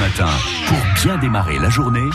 matin, 0.00 0.28
pour 0.66 0.78
bien 1.02 1.18
démarrer 1.18 1.58
la 1.58 1.68
journée, 1.68 2.08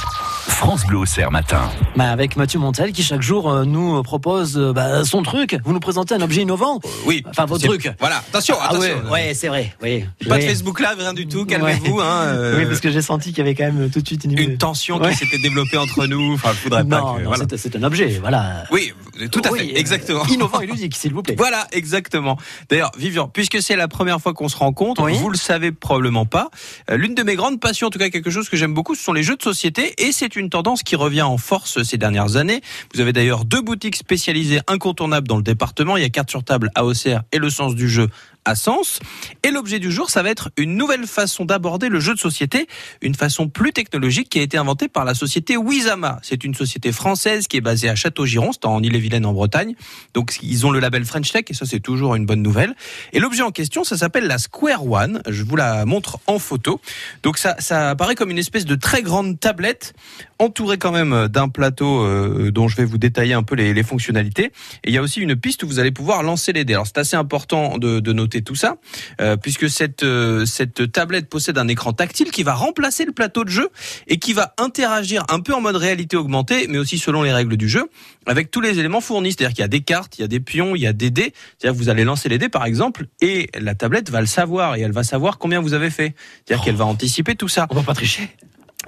France 0.47 0.85
Bleu 0.85 0.97
Auxerre 0.99 1.31
matin. 1.31 1.69
Bah 1.95 2.09
avec 2.11 2.35
Mathieu 2.35 2.59
Montel 2.59 2.91
qui 2.91 3.03
chaque 3.03 3.21
jour 3.21 3.49
euh, 3.51 3.63
nous 3.65 4.01
propose 4.03 4.57
euh, 4.57 4.73
bah, 4.73 5.03
son 5.03 5.21
truc. 5.23 5.57
Vous 5.65 5.73
nous 5.73 5.79
présentez 5.79 6.13
un 6.15 6.21
objet 6.21 6.41
innovant. 6.41 6.79
Oui. 7.05 7.23
Enfin 7.29 7.45
votre 7.45 7.61
C'est- 7.61 7.67
truc. 7.67 7.91
Voilà, 7.99 8.17
attention, 8.17 8.55
Ah 8.59 8.69
attention. 8.69 8.95
ouais, 9.05 9.11
ouais 9.11 9.33
c'est 9.33 9.47
vrai. 9.47 9.73
Oui. 9.81 10.05
Pas 10.27 10.37
de. 10.37 10.43
Facebook 10.43 10.79
Live, 10.79 10.95
rien 10.97 11.13
du 11.13 11.27
tout, 11.27 11.45
calmez-vous. 11.45 11.97
Ouais. 11.97 12.03
Hein, 12.03 12.23
euh, 12.25 12.57
Oui 12.59 12.65
parce 12.65 12.79
que 12.79 12.89
j'ai 12.91 13.01
senti 13.01 13.29
qu'il 13.29 13.39
y 13.39 13.41
avait 13.41 13.55
quand 13.55 13.71
même 13.71 13.89
tout 13.89 14.01
de 14.01 14.07
suite 14.07 14.23
une, 14.25 14.37
Une 14.37 14.57
tension 14.57 14.97
Ouais. 14.99 15.11
qui 15.11 15.17
s'était 15.17 15.39
développée 15.39 15.77
entre 15.77 16.05
nous. 16.07 16.33
Enfin, 16.33 16.49
faudrait 16.53 16.83
pas 16.83 16.99
Non, 17.01 17.15
que. 17.15 17.21
non 17.21 17.27
voilà. 17.29 17.45
c'est 17.55 17.75
un 17.75 17.83
objet. 17.83 18.17
Voilà. 18.21 18.63
Oui, 18.71 18.93
tout 19.31 19.41
à 19.43 19.51
Oui, 19.51 19.59
fait, 19.59 19.73
euh, 19.75 19.79
exactement. 19.79 20.25
Innovant 20.27 20.61
et 20.61 20.65
ludique 20.67 20.95
s'il 20.95 21.13
vous 21.13 21.21
plaît. 21.23 21.35
Voilà, 21.37 21.67
exactement. 21.71 22.37
D'ailleurs, 22.69 22.91
Vivian, 22.97 23.27
puisque 23.27 23.61
c'est 23.61 23.75
la 23.75 23.87
première 23.87 24.19
fois 24.21 24.33
qu'on 24.33 24.49
se 24.49 24.57
rencontre, 24.57 25.03
Oui. 25.03 25.17
vous 25.17 25.29
le 25.29 25.37
savez 25.37 25.71
probablement 25.71 26.25
pas, 26.25 26.49
euh, 26.89 26.97
l'une 26.97 27.15
de 27.15 27.23
mes 27.23 27.35
grandes 27.35 27.59
passions, 27.59 27.87
en 27.87 27.89
tout 27.89 27.99
cas 27.99 28.09
quelque 28.09 28.29
chose 28.29 28.49
que 28.49 28.57
j'aime 28.57 28.73
beaucoup, 28.73 28.95
ce 28.95 29.03
sont 29.03 29.13
les 29.13 29.23
jeux 29.23 29.35
de 29.35 29.43
société, 29.43 29.93
et 30.05 30.11
c'est 30.11 30.35
une 30.35 30.49
tendance 30.49 30.83
qui 30.83 30.95
revient 30.95 31.21
en 31.23 31.37
force 31.37 31.83
ces 31.83 31.97
dernières 31.97 32.35
années. 32.35 32.61
Vous 32.93 33.01
avez 33.01 33.13
d'ailleurs 33.13 33.45
deux 33.45 33.61
boutiques 33.61 33.95
spécialisées 33.95 34.59
incontournables 34.67 35.27
dans 35.27 35.37
le 35.37 35.43
département. 35.43 35.97
Il 35.97 36.03
y 36.03 36.05
a 36.05 36.09
Carte 36.09 36.29
sur 36.29 36.43
table 36.43 36.71
à 36.75 36.85
Auxerre 36.85 37.23
et 37.31 37.37
le 37.37 37.49
sens 37.49 37.75
du 37.75 37.89
jeu 37.89 38.09
à 38.47 38.53
Sens. 38.53 38.99
Et 39.43 39.49
l'objet 39.49 39.79
du 39.79 39.91
jour, 39.91 40.11
ça 40.11 40.21
va 40.21 40.29
être 40.29 40.51
une 40.55 40.75
nouvelle 40.77 41.07
façon 41.07 41.45
d'aborder 41.45 41.89
le 41.89 41.99
jeu 41.99 42.13
de 42.13 42.19
société, 42.19 42.67
une 43.01 43.15
façon 43.15 43.47
plus 43.47 43.73
technologique 43.73 44.29
qui 44.29 44.37
a 44.37 44.43
été 44.43 44.55
inventée 44.57 44.87
par 44.87 45.03
la 45.03 45.15
société 45.15 45.57
Wizama. 45.57 46.19
C'est 46.21 46.43
une 46.43 46.53
société 46.53 46.91
française 46.91 47.47
qui 47.47 47.57
est 47.57 47.61
basée 47.61 47.89
à 47.89 47.95
Château-Giron, 47.95 48.51
c'est 48.51 48.65
en 48.65 48.83
Ille-et-Vilaine 48.83 49.04
en 49.13 49.33
Bretagne. 49.33 49.75
Donc 50.13 50.37
ils 50.41 50.65
ont 50.65 50.71
le 50.71 50.79
label 50.79 51.05
French 51.05 51.31
Tech 51.31 51.45
et 51.49 51.53
ça 51.53 51.65
c'est 51.65 51.79
toujours 51.79 52.15
une 52.15 52.25
bonne 52.25 52.41
nouvelle. 52.41 52.75
Et 53.13 53.19
l'objet 53.19 53.43
en 53.43 53.51
question, 53.51 53.83
ça 53.83 53.97
s'appelle 53.97 54.27
la 54.27 54.37
Square 54.37 54.89
One. 54.89 55.21
Je 55.27 55.43
vous 55.43 55.55
la 55.55 55.85
montre 55.85 56.19
en 56.27 56.39
photo. 56.39 56.81
Donc 57.23 57.37
ça, 57.37 57.55
ça 57.59 57.91
apparaît 57.91 58.15
comme 58.15 58.31
une 58.31 58.37
espèce 58.37 58.65
de 58.65 58.75
très 58.75 59.01
grande 59.01 59.39
tablette 59.39 59.93
entourée 60.39 60.77
quand 60.77 60.91
même 60.91 61.27
d'un 61.27 61.49
plateau 61.49 62.01
euh, 62.01 62.51
dont 62.51 62.67
je 62.67 62.75
vais 62.75 62.85
vous 62.85 62.97
détailler 62.97 63.33
un 63.33 63.43
peu 63.43 63.55
les, 63.55 63.83
fonctionnalités. 63.83 64.45
Et 64.83 64.89
il 64.89 64.93
y 64.93 64.97
a 64.97 65.01
aussi 65.01 65.21
une 65.21 65.35
piste 65.35 65.63
où 65.63 65.67
vous 65.67 65.79
allez 65.79 65.91
pouvoir 65.91 66.23
lancer 66.23 66.53
les 66.53 66.65
dés. 66.65 66.73
Alors 66.73 66.87
c'est 66.87 66.97
assez 66.97 67.15
important 67.15 67.77
de, 67.77 67.99
de 67.99 68.13
noter 68.13 68.41
tout 68.41 68.55
ça, 68.55 68.77
euh, 69.21 69.37
puisque 69.37 69.69
cette, 69.69 70.03
euh, 70.03 70.45
cette 70.45 70.91
tablette 70.91 71.29
possède 71.29 71.57
un 71.57 71.67
écran 71.67 71.93
tactile 71.93 72.31
qui 72.31 72.43
va 72.43 72.53
remplacer 72.53 73.05
le 73.05 73.11
plateau 73.11 73.43
de 73.43 73.49
jeu 73.49 73.69
et 74.07 74.17
qui 74.17 74.33
va 74.33 74.53
interagir 74.57 75.23
un 75.29 75.39
peu 75.39 75.53
en 75.53 75.61
mode 75.61 75.75
réalité 75.75 76.17
augmentée, 76.17 76.67
mais 76.67 76.77
aussi 76.77 76.97
selon 76.97 77.23
les 77.23 77.31
règles 77.31 77.57
du 77.57 77.69
jeu, 77.69 77.89
avec 78.25 78.49
tous 78.49 78.61
les 78.61 78.79
éléments 78.79 78.94
fournis. 79.01 79.31
C'est-à-dire 79.31 79.53
qu'il 79.53 79.61
y 79.61 79.65
a 79.65 79.69
des 79.69 79.81
cartes, 79.81 80.17
il 80.17 80.21
y 80.21 80.23
a 80.23 80.27
des 80.27 80.39
pions, 80.39 80.75
il 80.75 80.81
y 80.81 80.87
a 80.87 80.93
des 80.93 81.09
dés. 81.09 81.33
C'est-à-dire 81.57 81.77
que 81.77 81.83
vous 81.83 81.89
allez 81.89 82.03
lancer 82.03 82.29
les 82.29 82.37
dés 82.37 82.49
par 82.49 82.65
exemple, 82.65 83.07
et 83.21 83.49
la 83.59 83.75
tablette 83.75 84.09
va 84.09 84.21
le 84.21 84.27
savoir 84.27 84.75
et 84.75 84.81
elle 84.81 84.91
va 84.91 85.03
savoir 85.03 85.37
combien 85.37 85.59
vous 85.61 85.73
avez 85.73 85.89
fait. 85.89 86.15
C'est-à-dire 86.45 86.63
qu'elle 86.63 86.75
va 86.75 86.85
anticiper 86.85 87.35
tout 87.35 87.47
ça. 87.47 87.67
On 87.69 87.75
va 87.75 87.83
pas 87.83 87.93
tricher. 87.93 88.29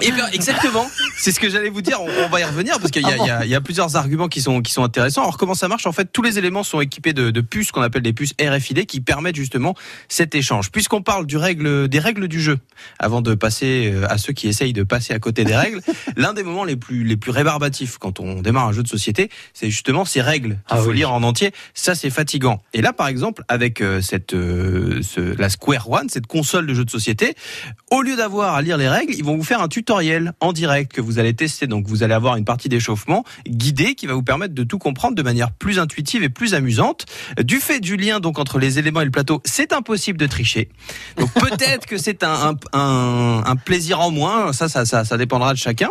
Eh 0.01 0.11
bien, 0.11 0.27
exactement. 0.31 0.89
C'est 1.17 1.31
ce 1.31 1.39
que 1.39 1.49
j'allais 1.49 1.69
vous 1.69 1.81
dire. 1.81 1.99
On, 2.01 2.07
on 2.25 2.29
va 2.29 2.39
y 2.39 2.43
revenir 2.43 2.79
parce 2.79 2.91
qu'il 2.91 3.01
y, 3.01 3.05
a- 3.05 3.17
il 3.17 3.25
y 3.25 3.29
a- 3.29 3.45
il 3.45 3.49
y 3.49 3.55
a 3.55 3.61
plusieurs 3.61 3.95
arguments 3.95 4.27
qui 4.27 4.41
sont, 4.41 4.61
qui 4.61 4.71
sont 4.71 4.83
intéressants. 4.83 5.21
Alors, 5.23 5.37
comment 5.37 5.55
ça 5.55 5.67
marche? 5.67 5.85
En 5.87 5.91
fait, 5.91 6.09
tous 6.11 6.21
les 6.21 6.37
éléments 6.37 6.63
sont 6.63 6.81
équipés 6.81 7.13
de, 7.13 7.31
de 7.31 7.41
puces 7.41 7.71
qu'on 7.71 7.81
appelle 7.81 8.01
des 8.03 8.13
puces 8.13 8.33
RFID 8.39 8.85
qui 8.85 9.01
permettent 9.01 9.35
justement 9.35 9.75
cet 10.07 10.35
échange. 10.35 10.71
Puisqu'on 10.71 11.01
parle 11.01 11.25
du 11.25 11.37
règle, 11.37 11.87
des 11.87 11.99
règles 11.99 12.27
du 12.27 12.39
jeu, 12.41 12.59
avant 12.99 13.21
de 13.21 13.33
passer 13.35 13.91
euh, 13.93 14.05
à 14.11 14.17
ceux 14.17 14.33
qui 14.33 14.47
essayent 14.47 14.73
de 14.73 14.83
passer 14.83 15.13
à 15.13 15.19
côté 15.19 15.43
des 15.43 15.55
règles, 15.55 15.81
l'un 16.15 16.33
des 16.33 16.43
moments 16.43 16.63
les 16.63 16.75
plus, 16.75 17.03
les 17.03 17.17
plus 17.17 17.31
rébarbatifs 17.31 17.97
quand 17.97 18.19
on 18.19 18.41
démarre 18.41 18.67
un 18.67 18.73
jeu 18.73 18.83
de 18.83 18.87
société, 18.87 19.29
c'est 19.53 19.69
justement 19.69 20.05
ces 20.05 20.21
règles 20.21 20.49
qu'il 20.49 20.59
Ah 20.69 20.77
faut 20.77 20.89
oui. 20.89 20.97
lire 20.97 21.11
en 21.13 21.23
entier. 21.23 21.51
Ça, 21.73 21.95
c'est 21.95 22.09
fatigant. 22.09 22.61
Et 22.73 22.81
là, 22.81 22.93
par 22.93 23.07
exemple, 23.07 23.43
avec 23.47 23.81
euh, 23.81 24.01
cette, 24.01 24.33
euh, 24.33 25.01
ce- 25.01 25.35
la 25.37 25.49
Square 25.49 25.89
One, 25.89 26.09
cette 26.09 26.27
console 26.27 26.67
de 26.67 26.73
jeu 26.73 26.85
de 26.85 26.91
société, 26.91 27.35
au 27.91 28.01
lieu 28.01 28.15
d'avoir 28.15 28.53
à 28.55 28.61
lire 28.61 28.77
les 28.77 28.87
règles, 28.89 29.13
ils 29.15 29.23
vont 29.23 29.35
vous 29.37 29.43
faire 29.43 29.61
un 29.61 29.67
tutoriel 29.91 30.33
en 30.41 30.51
direct 30.51 30.91
que 30.91 30.99
vous 30.99 31.17
allez 31.17 31.33
tester. 31.33 31.65
Donc 31.65 31.87
vous 31.87 32.03
allez 32.03 32.13
avoir 32.13 32.35
une 32.35 32.43
partie 32.43 32.67
d'échauffement 32.67 33.23
guidée 33.47 33.95
qui 33.95 34.05
va 34.05 34.15
vous 34.15 34.21
permettre 34.21 34.53
de 34.53 34.63
tout 34.63 34.77
comprendre 34.79 35.15
de 35.15 35.21
manière 35.23 35.49
plus 35.53 35.79
intuitive 35.79 36.23
et 36.23 36.29
plus 36.29 36.53
amusante. 36.53 37.05
Du 37.41 37.61
fait 37.61 37.79
du 37.79 37.95
lien 37.95 38.19
donc 38.19 38.37
entre 38.37 38.59
les 38.59 38.79
éléments 38.79 38.99
et 38.99 39.05
le 39.05 39.11
plateau, 39.11 39.41
c'est 39.45 39.71
impossible 39.71 40.19
de 40.19 40.27
tricher. 40.27 40.67
Donc 41.17 41.31
peut-être 41.33 41.85
que 41.85 41.97
c'est 41.97 42.23
un, 42.23 42.57
un, 42.73 42.77
un- 42.77 43.43
un 43.45 43.55
plaisir 43.55 44.01
en 44.01 44.11
moins. 44.11 44.51
Ça, 44.51 44.67
ça, 44.67 44.83
ça, 44.83 45.05
ça 45.05 45.17
dépendra 45.17 45.53
de 45.53 45.57
chacun. 45.57 45.89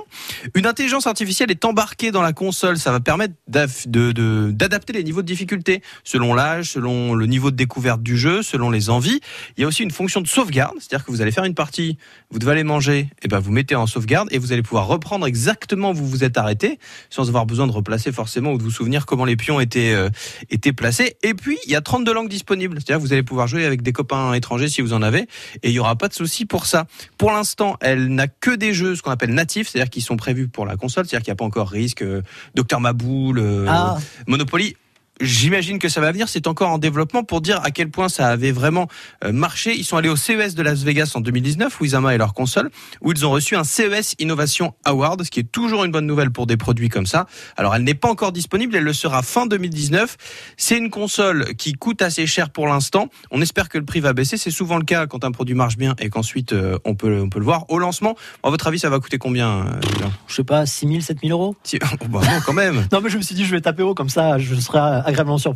Une 0.54 0.66
intelligence 0.66 1.06
artificielle 1.06 1.50
est 1.50 1.64
embarquée 1.64 2.10
dans 2.10 2.22
la 2.22 2.34
console. 2.34 2.76
Ça 2.76 2.92
va 2.92 3.00
permettre 3.00 3.32
d'aff- 3.48 3.88
de- 3.88 4.12
de- 4.12 4.50
d'adapter 4.52 4.92
les 4.92 5.04
niveaux 5.04 5.22
de 5.22 5.26
difficulté 5.26 5.80
selon 6.04 6.34
l'âge, 6.34 6.72
selon 6.72 7.14
le 7.14 7.24
niveau 7.24 7.50
de 7.50 7.56
découverte 7.56 8.02
du 8.02 8.18
jeu, 8.18 8.42
selon 8.42 8.68
les 8.70 8.90
envies. 8.90 9.20
Il 9.56 9.62
y 9.62 9.64
a 9.64 9.66
aussi 9.66 9.82
une 9.84 9.90
fonction 9.90 10.20
de 10.20 10.28
sauvegarde, 10.28 10.74
c'est-à-dire 10.80 11.06
que 11.06 11.10
vous 11.10 11.22
allez 11.22 11.32
faire 11.32 11.44
une 11.44 11.54
partie, 11.54 11.96
vous 12.30 12.38
devez 12.38 12.52
aller 12.52 12.64
manger, 12.64 13.08
et 13.22 13.28
ben 13.28 13.38
vous 13.38 13.52
mettez 13.52 13.74
en 13.74 13.85
sauvegarde 13.86 14.28
et 14.30 14.38
vous 14.38 14.52
allez 14.52 14.62
pouvoir 14.62 14.86
reprendre 14.86 15.26
exactement 15.26 15.90
où 15.90 15.94
vous 15.94 16.06
vous 16.08 16.24
êtes 16.24 16.38
arrêté, 16.38 16.78
sans 17.10 17.28
avoir 17.28 17.46
besoin 17.46 17.66
de 17.66 17.72
replacer 17.72 18.12
forcément 18.12 18.52
ou 18.52 18.58
de 18.58 18.62
vous 18.62 18.70
souvenir 18.70 19.06
comment 19.06 19.24
les 19.24 19.36
pions 19.36 19.60
étaient 19.60 19.92
euh, 19.92 20.08
étaient 20.50 20.72
placés. 20.72 21.16
Et 21.22 21.34
puis 21.34 21.58
il 21.66 21.72
y 21.72 21.76
a 21.76 21.80
32 21.80 22.12
langues 22.12 22.28
disponibles, 22.28 22.76
c'est-à-dire 22.76 22.96
que 22.96 23.06
vous 23.06 23.12
allez 23.12 23.22
pouvoir 23.22 23.46
jouer 23.46 23.64
avec 23.64 23.82
des 23.82 23.92
copains 23.92 24.32
étrangers 24.34 24.68
si 24.68 24.80
vous 24.80 24.92
en 24.92 25.02
avez, 25.02 25.20
et 25.62 25.70
il 25.70 25.72
y 25.72 25.78
aura 25.78 25.96
pas 25.96 26.08
de 26.08 26.14
souci 26.14 26.46
pour 26.46 26.66
ça. 26.66 26.86
Pour 27.18 27.30
l'instant, 27.32 27.76
elle 27.80 28.08
n'a 28.08 28.28
que 28.28 28.54
des 28.54 28.74
jeux, 28.74 28.96
ce 28.96 29.02
qu'on 29.02 29.10
appelle 29.10 29.34
natifs, 29.34 29.68
c'est-à-dire 29.68 29.90
qui 29.90 30.00
sont 30.00 30.16
prévus 30.16 30.48
pour 30.48 30.66
la 30.66 30.76
console, 30.76 31.06
c'est-à-dire 31.06 31.24
qu'il 31.24 31.30
n'y 31.30 31.36
a 31.36 31.36
pas 31.36 31.44
encore 31.44 31.68
risque, 31.68 32.02
euh, 32.02 32.22
Docteur 32.54 32.80
Maboul, 32.80 33.38
euh, 33.38 33.66
Ah. 33.68 33.98
Monopoly. 34.26 34.76
J'imagine 35.20 35.78
que 35.78 35.88
ça 35.88 36.00
va 36.02 36.12
venir, 36.12 36.28
c'est 36.28 36.46
encore 36.46 36.70
en 36.70 36.78
développement 36.78 37.24
pour 37.24 37.40
dire 37.40 37.60
à 37.64 37.70
quel 37.70 37.90
point 37.90 38.08
ça 38.10 38.28
avait 38.28 38.52
vraiment 38.52 38.86
euh, 39.24 39.32
marché. 39.32 39.74
Ils 39.74 39.84
sont 39.84 39.96
allés 39.96 40.10
au 40.10 40.16
CES 40.16 40.54
de 40.54 40.62
Las 40.62 40.82
Vegas 40.82 41.12
en 41.14 41.20
2019, 41.20 41.80
Wizama 41.80 42.14
et 42.14 42.18
leur 42.18 42.34
console, 42.34 42.70
où 43.00 43.12
ils 43.12 43.24
ont 43.24 43.30
reçu 43.30 43.56
un 43.56 43.64
CES 43.64 44.14
Innovation 44.18 44.74
Award, 44.84 45.22
ce 45.24 45.30
qui 45.30 45.40
est 45.40 45.50
toujours 45.50 45.84
une 45.84 45.90
bonne 45.90 46.06
nouvelle 46.06 46.30
pour 46.30 46.46
des 46.46 46.58
produits 46.58 46.90
comme 46.90 47.06
ça. 47.06 47.26
Alors 47.56 47.74
elle 47.74 47.82
n'est 47.84 47.94
pas 47.94 48.10
encore 48.10 48.30
disponible, 48.32 48.76
elle 48.76 48.84
le 48.84 48.92
sera 48.92 49.22
fin 49.22 49.46
2019. 49.46 50.16
C'est 50.58 50.76
une 50.76 50.90
console 50.90 51.54
qui 51.54 51.72
coûte 51.72 52.02
assez 52.02 52.26
cher 52.26 52.50
pour 52.50 52.66
l'instant. 52.66 53.08
On 53.30 53.40
espère 53.40 53.70
que 53.70 53.78
le 53.78 53.84
prix 53.86 54.00
va 54.00 54.12
baisser. 54.12 54.36
C'est 54.36 54.50
souvent 54.50 54.76
le 54.76 54.84
cas 54.84 55.06
quand 55.06 55.24
un 55.24 55.32
produit 55.32 55.54
marche 55.54 55.78
bien 55.78 55.94
et 55.98 56.10
qu'ensuite 56.10 56.52
euh, 56.52 56.78
on 56.84 56.94
peut 56.94 57.20
on 57.22 57.30
peut 57.30 57.38
le 57.38 57.44
voir 57.46 57.64
au 57.70 57.78
lancement. 57.78 58.16
À 58.42 58.50
votre 58.50 58.66
avis, 58.66 58.78
ça 58.78 58.90
va 58.90 59.00
coûter 59.00 59.16
combien 59.16 59.66
euh, 59.66 59.80
Je 60.28 60.34
sais 60.34 60.44
pas 60.44 60.66
6000 60.66 61.02
7000 61.02 61.32
euros? 61.32 61.56
Si- 61.62 61.78
oh, 62.02 62.04
bah 62.08 62.20
non, 62.22 62.40
quand 62.44 62.52
même. 62.52 62.86
Non 62.92 63.00
mais 63.00 63.08
je 63.10 63.16
me 63.16 63.22
suis 63.22 63.34
dit 63.34 63.44
je 63.44 63.50
vais 63.50 63.60
taper 63.60 63.82
haut 63.82 63.94
comme 63.94 64.08
ça 64.08 64.38
je 64.38 64.54
serai 64.54 64.78
agréablement 65.06 65.38
surpris. 65.38 65.54